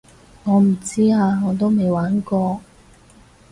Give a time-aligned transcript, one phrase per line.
[0.45, 2.59] 我唔知啊我都未玩過